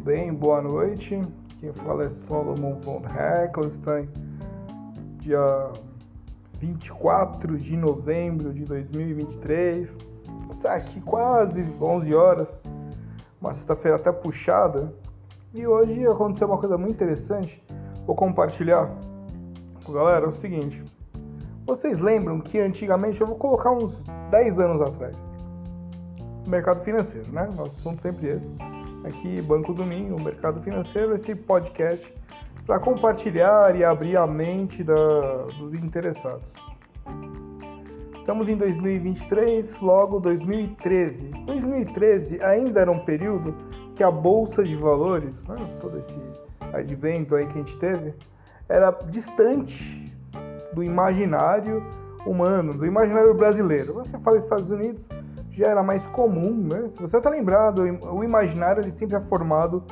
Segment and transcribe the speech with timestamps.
[0.00, 0.32] bem?
[0.32, 1.20] Boa noite.
[1.58, 4.08] Quem fala é Solomon von Heckelstein,
[5.18, 5.70] dia
[6.58, 9.96] 24 de novembro de 2023.
[10.52, 12.48] Está aqui quase 11 horas,
[13.40, 14.92] uma sexta-feira até puxada.
[15.52, 17.62] E hoje aconteceu uma coisa muito interessante.
[18.06, 18.90] Vou compartilhar
[19.88, 20.24] galera.
[20.24, 20.82] É o seguinte:
[21.66, 23.94] vocês lembram que antigamente, eu vou colocar uns
[24.30, 25.16] 10 anos atrás,
[26.46, 27.48] mercado financeiro, né?
[27.54, 28.79] Nosso assunto sempre esse.
[29.04, 32.06] Aqui, Banco Domingo, Mercado Financeiro, esse podcast
[32.66, 34.94] para compartilhar e abrir a mente da,
[35.58, 36.52] dos interessados.
[38.18, 41.30] Estamos em 2023, logo 2013.
[41.46, 43.54] 2013 ainda era um período
[43.96, 46.14] que a bolsa de valores, né, todo esse
[46.72, 48.14] advento aí que a gente teve,
[48.68, 50.14] era distante
[50.72, 51.82] do imaginário
[52.24, 53.94] humano, do imaginário brasileiro.
[53.94, 55.02] Você fala Estados Unidos,
[55.60, 56.88] já era mais comum, né?
[56.96, 59.84] Se você está lembrado, o imaginário ele sempre é formado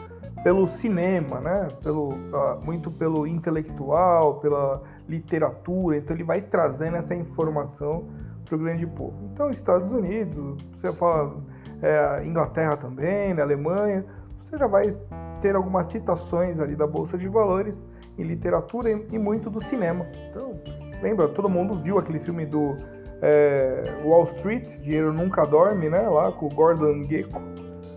[0.42, 1.68] pelo cinema, né?
[1.82, 8.04] Pelo, uh, muito pelo intelectual, pela literatura, então ele vai trazendo essa informação
[8.46, 9.14] para o grande povo.
[9.32, 11.36] Então, Estados Unidos, você fala
[11.82, 14.04] é, Inglaterra também, na Alemanha,
[14.38, 14.96] você já vai
[15.42, 17.78] ter algumas citações ali da Bolsa de Valores
[18.16, 20.06] em literatura e muito do cinema.
[20.30, 20.58] Então,
[21.02, 22.74] lembra, todo mundo viu aquele filme do
[23.22, 26.00] é, Wall Street, Dinheiro Nunca Dorme, né?
[26.08, 27.40] Lá com o Gordon Gekko.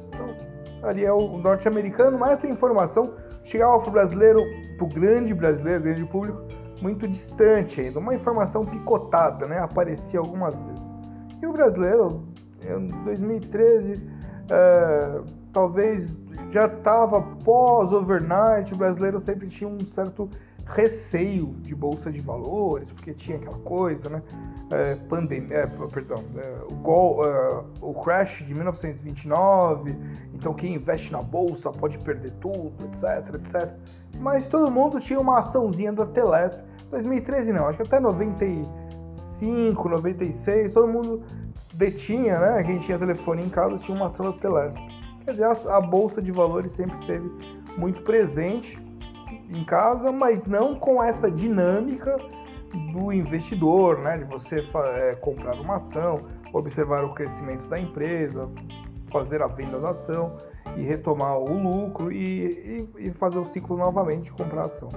[0.07, 0.35] Então,
[0.83, 4.41] ali é o norte-americano, mas essa informação chegava para o brasileiro,
[4.77, 6.41] para o grande brasileiro, grande público,
[6.81, 7.99] muito distante ainda.
[7.99, 9.59] Uma informação picotada, né?
[9.59, 10.81] Aparecia algumas vezes.
[11.41, 12.23] E o brasileiro,
[12.63, 14.01] em 2013,
[14.49, 15.21] é,
[15.53, 16.17] talvez
[16.51, 20.29] já estava pós-overnight, o brasileiro sempre tinha um certo
[20.73, 24.21] receio de bolsa de valores, porque tinha aquela coisa, né?
[24.71, 29.95] É, pandemia, é, perdão, é, o, gol, é, o crash de 1929,
[30.33, 33.69] então quem investe na bolsa pode perder tudo, etc, etc.
[34.19, 36.61] Mas todo mundo tinha uma açãozinha da Telesp.
[36.89, 41.21] 2013 não, acho que até 95, 96, todo mundo
[41.73, 42.63] detinha, né?
[42.63, 44.79] Quem tinha telefone em casa tinha uma ação da Telesp.
[45.25, 47.29] Quer dizer, a, a bolsa de valores sempre esteve
[47.77, 48.79] muito presente
[49.51, 52.17] em casa, mas não com essa dinâmica
[52.93, 54.17] do investidor, né?
[54.17, 56.21] De você é, comprar uma ação,
[56.53, 58.49] observar o crescimento da empresa,
[59.11, 60.37] fazer a venda da ação
[60.77, 64.89] e retomar o lucro e, e, e fazer o ciclo novamente de comprar ação.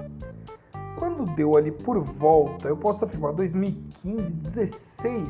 [0.98, 5.28] Quando deu ali por volta, eu posso afirmar 2015, 16,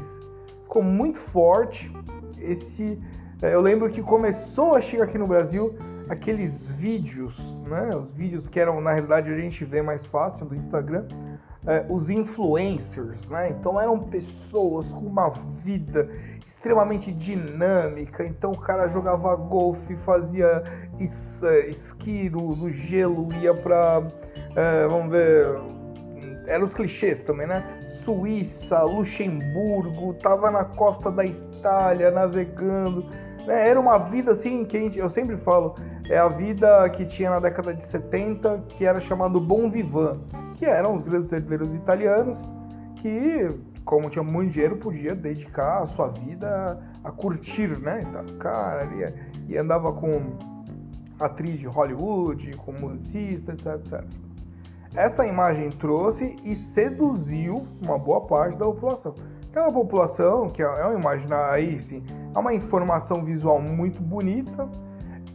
[0.62, 1.90] ficou muito forte
[2.38, 3.00] esse.
[3.40, 5.74] É, eu lembro que começou a chegar aqui no Brasil
[6.08, 7.94] aqueles vídeos, né?
[7.96, 11.06] Os vídeos que eram, na realidade, a gente vê mais fácil do Instagram,
[11.66, 13.50] é, os influencers, né?
[13.50, 16.08] Então eram pessoas com uma vida
[16.46, 18.24] extremamente dinâmica.
[18.24, 20.62] Então o cara jogava golfe, fazia
[20.98, 24.02] es, é, esqui no, gelo, ia pra.
[24.56, 25.46] É, vamos ver.
[26.46, 27.62] Eram os clichês também, né?
[28.04, 33.04] Suíça, Luxemburgo, tava na costa da Itália navegando.
[33.46, 33.68] Né?
[33.68, 35.74] Era uma vida assim que gente, eu sempre falo,
[36.08, 40.18] é a vida que tinha na década de 70, que era chamado Bon Vivant,
[40.56, 42.38] que eram os grandes cerveiros italianos
[42.96, 43.50] que,
[43.84, 48.02] como tinha muito dinheiro, podia dedicar a sua vida a, curtir, né?
[48.08, 49.14] Então, cara, ia,
[49.46, 50.32] e andava com
[51.20, 54.04] atriz de Hollywood, com musicista, etc, etc.
[54.94, 59.14] Essa imagem trouxe e seduziu uma boa parte da população.
[59.50, 62.02] Aquela população, que é uma imagem aí sim,
[62.34, 64.68] é uma informação visual muito bonita,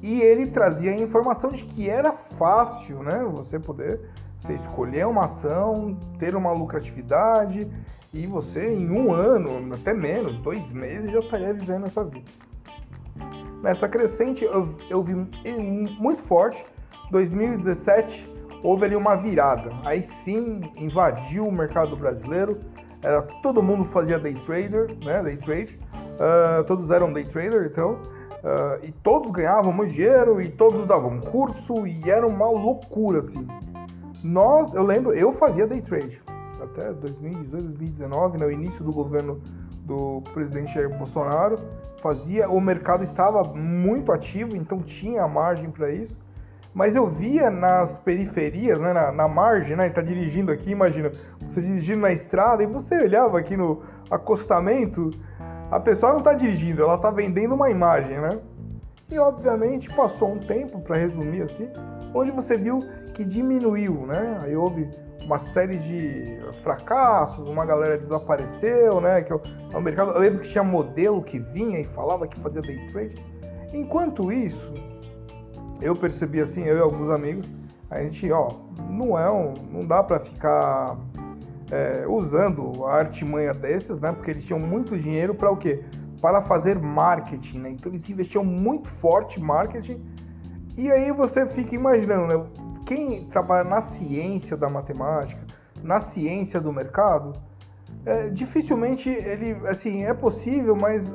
[0.02, 3.24] e ele trazia a informação de que era fácil, né?
[3.32, 4.00] Você poder
[4.42, 7.70] você escolher uma ação, ter uma lucratividade
[8.14, 12.30] e você em um ano, até menos, dois meses, já estaria vivendo essa vida.
[13.62, 15.14] Nessa crescente eu, eu vi
[16.00, 16.66] muito forte.
[17.12, 18.28] 2017
[18.64, 19.72] houve ali uma virada.
[19.84, 22.62] Aí sim invadiu o mercado brasileiro.
[23.02, 25.22] Era todo mundo fazia day trader, né?
[25.22, 25.80] Day trade.
[26.20, 27.94] Uh, todos eram day trader, então.
[28.44, 33.48] Uh, e todos ganhavam muito dinheiro e todos davam curso e era uma loucura assim.
[34.24, 36.22] Nós, eu lembro, eu fazia day trade
[36.62, 39.42] até 2018, 2019, no início do governo
[39.86, 41.58] do presidente Jair Bolsonaro,
[42.02, 46.16] fazia, o mercado estava muito ativo, então tinha margem para isso.
[46.72, 51.12] Mas eu via nas periferias, né, na, na margem, né, tá dirigindo aqui, imagina,
[51.42, 55.12] você dirigindo na estrada e você olhava aqui no acostamento,
[55.72, 58.40] a pessoa não está dirigindo, ela está vendendo uma imagem, né?
[59.12, 61.70] E obviamente passou um tempo, para resumir assim,
[62.14, 62.84] onde você viu
[63.14, 64.40] que diminuiu, né?
[64.44, 64.90] Aí houve
[65.24, 69.22] uma série de fracassos, uma galera desapareceu, né?
[69.22, 69.42] Que o,
[69.82, 73.16] mercado, eu lembro que tinha modelo que vinha e falava que fazia day trade.
[73.74, 74.74] Enquanto isso,
[75.82, 77.48] eu percebi assim, eu e alguns amigos,
[77.90, 78.50] a gente, ó,
[78.90, 80.98] não é um, não dá para ficar
[81.72, 84.12] é, usando a artimanha desses, né?
[84.12, 85.84] Porque eles tinham muito dinheiro para o quê?
[86.22, 87.70] Para fazer marketing, né?
[87.72, 90.02] Então eles investiam muito forte em marketing.
[90.78, 92.46] E aí você fica imaginando, né?
[92.86, 95.42] Quem trabalha na ciência da matemática,
[95.84, 97.34] na ciência do mercado,
[98.06, 101.12] é, dificilmente ele, assim, é possível, mas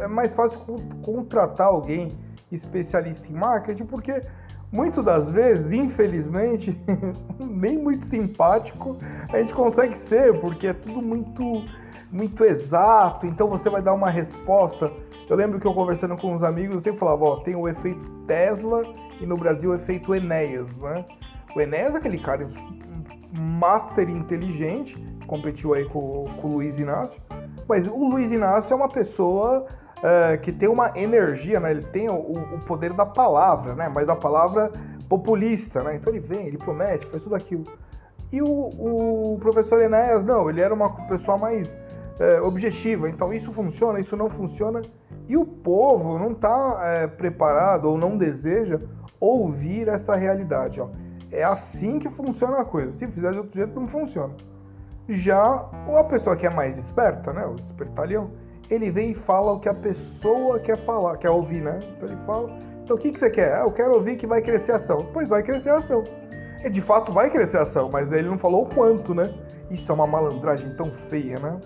[0.00, 0.60] é mais fácil
[1.02, 2.12] contratar alguém
[2.50, 4.22] especialista em marketing, porque
[4.70, 6.78] muitas das vezes, infelizmente,
[7.38, 8.96] nem muito simpático
[9.32, 11.64] a gente consegue ser, porque é tudo muito,
[12.10, 14.90] muito exato, então você vai dar uma resposta.
[15.28, 18.00] Eu lembro que eu conversando com uns amigos, eu sempre falava, ó, tem o efeito
[18.26, 18.82] Tesla
[19.20, 21.04] e no Brasil o efeito Enéas, né?
[21.54, 22.48] O Enéas é aquele cara
[23.32, 27.20] master inteligente, competiu aí com, com o Luiz Inácio,
[27.68, 29.66] mas o Luiz Inácio é uma pessoa
[29.98, 31.70] uh, que tem uma energia, né?
[31.70, 33.88] Ele tem o, o, poder da palavra, né?
[33.88, 34.70] Mas da palavra
[35.08, 35.96] populista, né?
[35.96, 37.64] Então ele vem, ele promete, faz tudo aquilo.
[38.32, 43.08] E o, o professor Enéas, não, ele era uma pessoa mais uh, objetiva.
[43.08, 44.82] Então isso funciona, isso não funciona.
[45.28, 48.80] E o povo não está eh, preparado ou não deseja
[49.20, 50.88] ouvir essa realidade, ó.
[51.30, 52.92] É assim que funciona a coisa.
[52.92, 54.32] Se fizer de outro jeito, não funciona.
[55.06, 55.68] Já
[55.98, 58.30] a pessoa que é mais esperta, né, o espertalhão,
[58.70, 61.78] ele vem e fala o que a pessoa quer falar, quer ouvir, né?
[61.96, 62.50] Então ele fala.
[62.84, 63.54] Então o que, que você quer?
[63.54, 65.06] Ah, eu quero ouvir que vai crescer a ação.
[65.12, 66.04] Pois vai crescer a ação.
[66.64, 69.32] E de fato vai crescer a ação, mas ele não falou o quanto, né?
[69.70, 71.58] Isso é uma malandragem tão feia, né?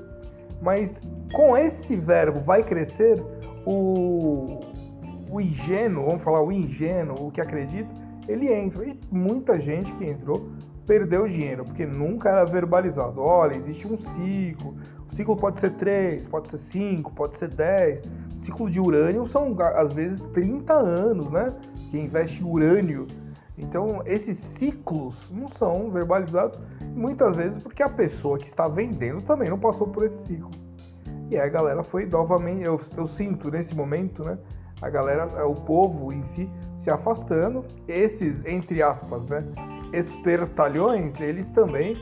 [0.60, 0.93] Mas
[1.32, 3.20] com esse verbo vai crescer,
[3.64, 4.60] o,
[5.31, 7.88] o ingênuo, vamos falar o ingênuo, o que acredita,
[8.28, 8.84] ele entra.
[8.84, 10.48] E muita gente que entrou
[10.87, 13.20] perdeu dinheiro, porque nunca era verbalizado.
[13.20, 14.76] Olha, existe um ciclo,
[15.11, 18.05] o ciclo pode ser 3, pode ser 5, pode ser 10.
[18.05, 21.52] O ciclo de urânio são, às vezes, 30 anos, né?
[21.90, 23.06] Que investe em urânio.
[23.56, 26.58] Então, esses ciclos não são verbalizados,
[26.94, 30.50] muitas vezes porque a pessoa que está vendendo também não passou por esse ciclo.
[31.31, 34.38] E aí a galera foi novamente, eu, eu sinto nesse momento, né?
[34.81, 36.50] A galera, o povo em si,
[36.82, 37.64] se afastando.
[37.87, 39.44] Esses, entre aspas, né?
[39.93, 42.00] Espertalhões, eles também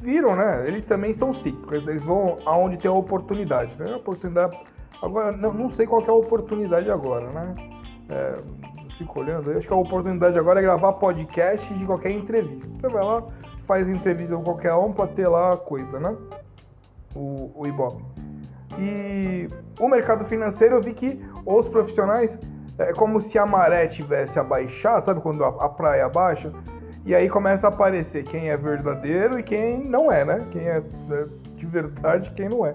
[0.00, 0.66] viram, né?
[0.66, 3.92] Eles também são cíclicos, eles vão aonde tem a oportunidade, né?
[3.92, 4.58] A oportunidade.
[5.00, 7.54] Agora, não, não sei qual é a oportunidade agora, né?
[8.08, 8.38] É,
[8.98, 12.66] fico olhando, acho que a oportunidade agora é gravar podcast de qualquer entrevista.
[12.80, 13.22] Você vai lá,
[13.66, 16.16] faz entrevista com qualquer um para ter lá a coisa, né?
[17.14, 18.02] O, o Ibope.
[18.78, 19.48] E
[19.78, 22.36] o mercado financeiro eu vi que os profissionais,
[22.78, 26.52] é como se a maré tivesse abaixado, sabe quando a, a praia abaixa?
[27.04, 30.46] E aí começa a aparecer quem é verdadeiro e quem não é, né?
[30.52, 31.26] Quem é né,
[31.56, 32.74] de verdade e quem não é.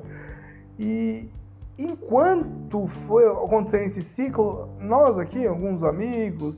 [0.78, 1.30] E
[1.78, 6.58] enquanto foi acontecendo esse ciclo, nós aqui, alguns amigos,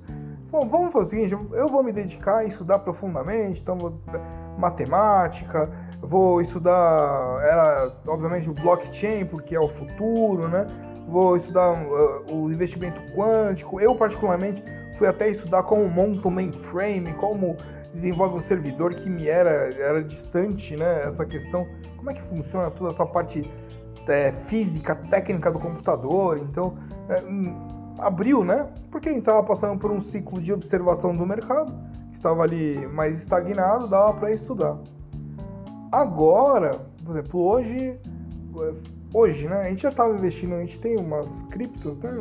[0.49, 3.99] bom, vamos fazer o seguinte, eu vou me dedicar a estudar profundamente, então vou
[4.57, 5.69] matemática,
[6.01, 10.67] vou estudar, era obviamente o blockchain, porque é o futuro, né?
[11.07, 13.79] Vou estudar uh, o investimento quântico.
[13.79, 14.63] Eu particularmente
[14.99, 17.55] fui até estudar como monta um mainframe, como
[17.93, 21.05] desenvolve um servidor que me era, era distante, né?
[21.07, 21.65] Essa questão,
[21.95, 23.49] como é que funciona toda essa parte
[24.07, 26.37] é, física, técnica do computador.
[26.39, 27.55] Então, é, hum,
[27.97, 28.67] abriu, né?
[28.91, 31.73] Porque estava passando por um ciclo de observação do mercado,
[32.13, 34.77] estava ali mais estagnado, dava para estudar.
[35.91, 36.71] Agora,
[37.05, 37.97] por exemplo, hoje,
[39.13, 39.61] hoje, né?
[39.61, 42.11] A gente já estava investindo, a gente tem umas criptos, né?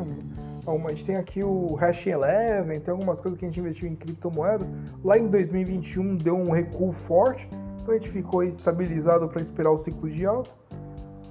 [0.77, 3.97] A gente tem aqui o Hash Eleven, tem algumas coisas que a gente investiu em
[3.97, 4.67] criptomoeda.
[5.03, 7.49] Lá em 2021 deu um recuo forte,
[7.81, 10.51] então a gente ficou estabilizado para esperar o ciclo de alta.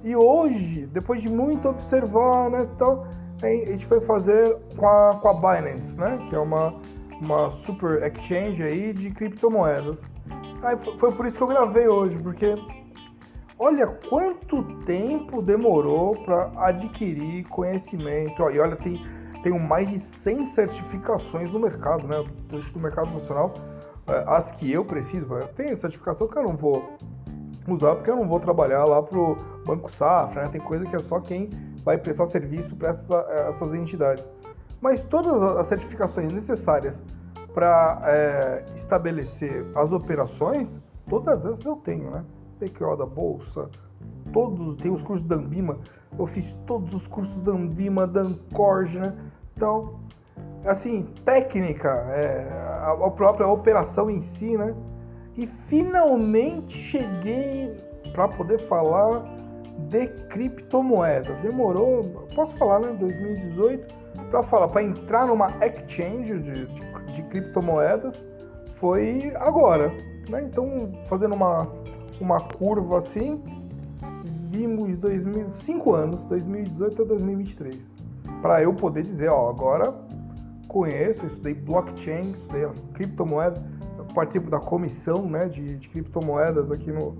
[0.02, 3.06] E hoje, depois de muito observar, né, então,
[3.42, 6.74] a gente foi fazer com a, com a Binance, né, que é uma,
[7.20, 9.98] uma super exchange aí de criptomoedas.
[10.62, 12.56] Aí foi por isso que eu gravei hoje, porque
[13.58, 18.50] olha quanto tempo demorou para adquirir conhecimento.
[18.50, 19.00] E olha, tem
[19.42, 22.24] tenho mais de 100 certificações no mercado, né?
[22.48, 23.54] Do mercado nacional,
[24.06, 25.26] é, as que eu preciso.
[25.54, 26.96] Tem certificação que eu não vou
[27.66, 30.48] usar porque eu não vou trabalhar lá pro Banco Safra, né?
[30.48, 31.50] Tem coisa que é só quem
[31.84, 33.14] vai prestar serviço para essa,
[33.48, 34.24] essas entidades.
[34.80, 36.98] Mas todas as certificações necessárias
[37.52, 40.68] para é, estabelecer as operações,
[41.08, 42.24] todas essas eu tenho, né?
[42.58, 43.68] PQO da Bolsa,
[44.38, 45.78] todos, tem os cursos da Ambima,
[46.16, 49.12] eu fiz todos os cursos da Ambima, da Ancorge, né?
[49.56, 49.98] Então,
[50.64, 54.72] assim, técnica, é, a, a própria operação em si, né?
[55.36, 57.74] E finalmente cheguei
[58.12, 59.24] para poder falar
[59.88, 61.36] de criptomoedas.
[61.38, 63.92] Demorou, posso falar, né, 2018,
[64.30, 68.14] para falar, para entrar numa exchange de, de, de, criptomoedas
[68.76, 69.88] foi agora.
[70.28, 70.42] Né?
[70.42, 71.66] Então, fazendo uma,
[72.20, 73.42] uma curva assim,
[74.98, 77.76] vimos 2005 anos, 2018 a 2023,
[78.42, 79.94] para eu poder dizer, ó, agora
[80.66, 83.62] conheço, estudei blockchain, estudei as criptomoedas,
[84.14, 87.16] participo da comissão né, de, de criptomoedas aqui no,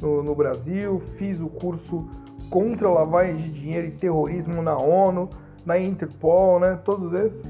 [0.00, 2.08] no, no, Brasil, fiz o curso
[2.50, 5.28] contra lavagem de dinheiro e terrorismo na ONU,
[5.66, 7.42] na Interpol, né, todos esses.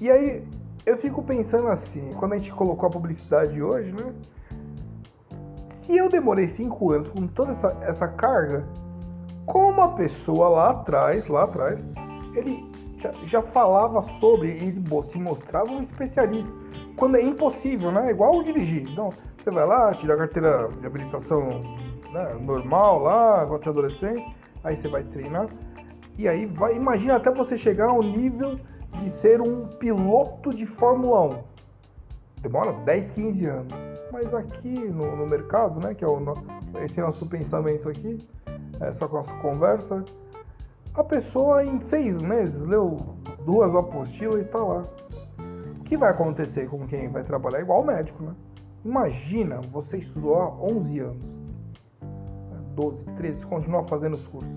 [0.00, 0.44] E aí
[0.86, 4.12] eu fico pensando assim, quando a gente colocou a publicidade hoje, né,
[5.82, 8.64] se eu demorei cinco anos com toda essa, essa carga,
[9.46, 11.78] como uma pessoa lá atrás, lá atrás,
[12.34, 12.64] ele
[12.98, 16.52] já, já falava sobre, ele se mostrava um especialista.
[16.96, 18.10] Quando é impossível, né?
[18.10, 18.88] Igual dirigir.
[18.90, 21.62] Então, você vai lá, tira a carteira de habilitação
[22.12, 25.48] né, normal lá, quando você é adolescente, aí você vai treinar.
[26.16, 28.58] E aí vai, imagina até você chegar ao nível
[29.00, 31.38] de ser um piloto de Fórmula 1.
[32.40, 33.74] Demora 10, 15 anos.
[34.12, 36.22] Mas aqui no, no mercado, né, que é o,
[36.84, 38.18] esse nosso pensamento aqui,
[38.88, 40.04] essa nossa conversa,
[40.94, 44.84] a pessoa em seis meses leu duas apostilas e está lá.
[45.80, 48.34] O que vai acontecer com quem vai trabalhar igual médico, né?
[48.84, 51.26] Imagina, você estudou há 11 anos,
[52.74, 54.52] 12, 13, continua fazendo os cursos.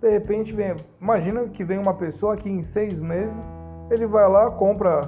[0.00, 3.36] De repente vem, imagina que vem uma pessoa que em seis meses
[3.90, 5.02] ele vai lá, compra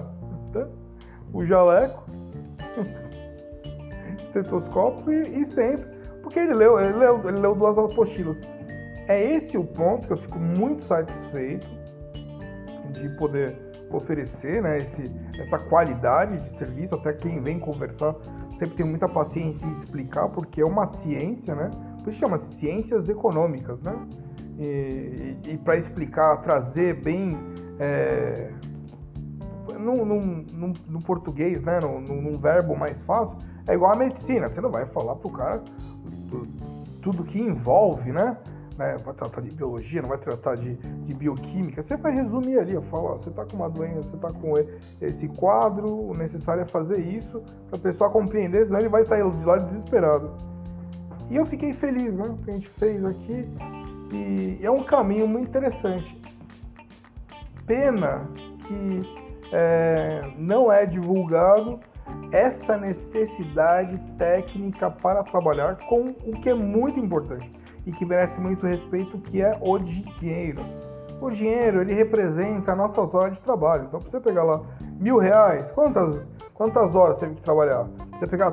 [0.55, 0.69] né,
[1.33, 2.05] o jaleco,
[4.25, 5.94] estetoscópio e, e sempre,
[6.25, 8.37] porque ele leu, ele leu, ele leu duas apostilas.
[9.07, 11.67] É esse o ponto que eu fico muito satisfeito
[12.93, 13.55] de poder
[13.91, 18.15] oferecer né, esse, essa qualidade de serviço, até quem vem conversar
[18.59, 21.71] sempre tem muita paciência em explicar, porque é uma ciência, né?
[22.03, 23.95] Por isso chama-se ciências econômicas, né?
[24.59, 27.37] E, e, e para explicar, trazer bem
[27.79, 28.51] é,
[29.79, 31.81] no, no, no, no, português, né?
[31.81, 34.49] No, num verbo mais fácil, é igual a medicina.
[34.49, 35.63] Você não vai falar pro cara
[36.35, 36.49] tudo,
[37.01, 38.37] tudo que envolve, né?
[38.77, 42.73] né, vai tratar de biologia, não vai tratar de, de bioquímica, você vai resumir ali,
[42.73, 44.55] eu falo, você está com uma doença, você está com
[45.01, 49.29] esse quadro, o necessário é fazer isso, para a pessoa compreender, senão ele vai sair
[49.31, 50.33] de lá desesperado.
[51.31, 53.49] E eu fiquei feliz, né, que a gente fez aqui,
[54.13, 56.21] e é um caminho muito interessante.
[57.67, 58.29] Pena
[58.67, 59.03] que
[59.53, 61.79] é, não é divulgado
[62.33, 67.51] essa necessidade técnica para trabalhar com o que é muito importante
[67.87, 70.63] e que merece muito respeito, que é o dinheiro.
[71.21, 73.85] O dinheiro, ele representa nossas horas de trabalho.
[73.85, 74.63] Então, você pegar lá
[74.99, 77.87] mil reais, quantas, quantas horas teve que trabalhar?
[78.19, 78.53] Você pegar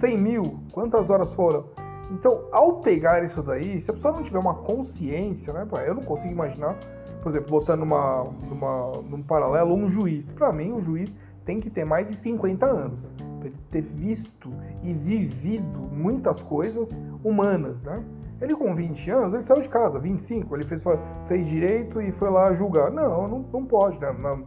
[0.00, 1.64] 100 mil, quantas horas foram?
[2.10, 5.66] Então, ao pegar isso daí, se a pessoa não tiver uma consciência, né?
[5.86, 6.76] Eu não consigo imaginar,
[7.22, 10.28] por exemplo, botando numa, numa, num paralelo um juiz.
[10.32, 11.12] Para mim, o juiz
[11.44, 13.00] tem que ter mais de 50 anos.
[13.40, 16.90] Para ter visto e vivido muitas coisas
[17.24, 18.02] humanas, né?
[18.40, 20.82] Ele com 20 anos, ele saiu de casa, 25, ele fez,
[21.26, 22.90] fez direito e foi lá julgar.
[22.90, 24.12] Não, não, não pode, né?
[24.18, 24.38] Na,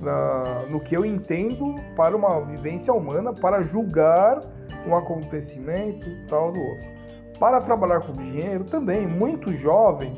[0.00, 4.42] na, no que eu entendo para uma vivência humana, para julgar
[4.86, 6.96] um acontecimento tal do outro.
[7.38, 10.12] Para trabalhar com dinheiro também, muito jovem,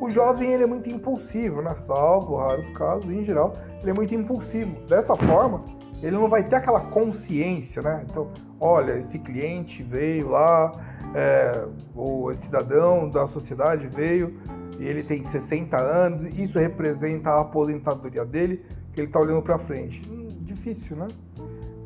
[0.00, 1.74] o jovem ele é muito impulsivo, né?
[1.86, 4.80] Salvo raros casos, em geral, ele é muito impulsivo.
[4.86, 5.62] Dessa forma,
[6.02, 8.04] ele não vai ter aquela consciência, né?
[8.08, 8.28] Então,
[8.60, 10.72] olha, esse cliente veio lá,
[11.14, 14.38] é, o cidadão da sociedade veio
[14.78, 19.58] e ele tem 60 anos, isso representa a aposentadoria dele, que ele está olhando para
[19.58, 20.02] frente.
[20.10, 21.08] Hum, difícil, né?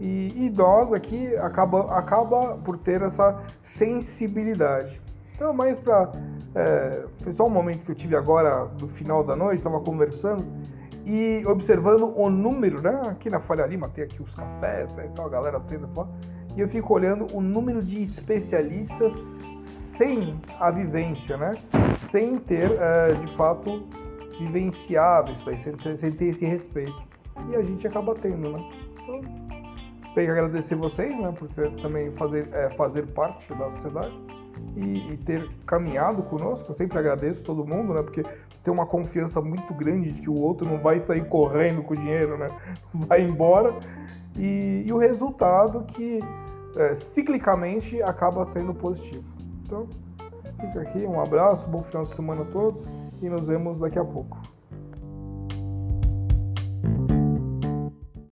[0.00, 5.00] E, e nós aqui acaba, acaba por ter essa sensibilidade.
[5.40, 6.12] Então, mais para.
[6.54, 10.44] É, foi só um momento que eu tive agora, no final da noite, estava conversando
[11.06, 13.00] e observando o número, né?
[13.06, 15.08] Aqui na Folha Lima tem aqui os cafés, né?
[15.10, 15.88] Então a galera sendo
[16.54, 19.14] e eu fico olhando o número de especialistas
[19.96, 21.54] sem a vivência, né?
[22.10, 23.88] Sem ter, é, de fato,
[24.38, 27.02] vivenciado isso aí, sem ter, sem ter esse respeito.
[27.48, 28.70] E a gente acaba tendo, né?
[28.92, 29.49] Então,
[30.14, 31.32] tenho que agradecer vocês, né?
[31.36, 34.14] Por ter, também fazer, é, fazer parte da sociedade
[34.76, 36.70] e, e, ter caminhado conosco.
[36.70, 38.02] Eu sempre agradeço todo mundo, né?
[38.02, 38.22] Porque
[38.62, 41.96] tem uma confiança muito grande de que o outro não vai sair correndo com o
[41.96, 42.48] dinheiro, né?
[42.92, 43.74] Vai embora
[44.36, 46.20] e, e o resultado que
[46.76, 49.24] é, ciclicamente acaba sendo positivo.
[49.64, 49.88] Então,
[50.60, 52.82] fica aqui, um abraço, bom final de semana a todos
[53.22, 54.49] e nos vemos daqui a pouco.